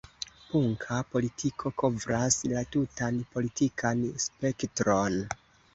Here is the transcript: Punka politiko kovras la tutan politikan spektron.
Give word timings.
Punka 0.51 0.95
politiko 1.15 1.73
kovras 1.83 2.39
la 2.55 2.65
tutan 2.77 3.21
politikan 3.37 4.07
spektron. 4.27 5.25